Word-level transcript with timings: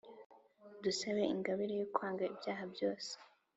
dusabe 0.83 1.21
ingabire 1.33 1.73
yo 1.81 1.87
kwanga 1.93 2.21
ibyaha 2.31 2.63
byose 2.73 3.11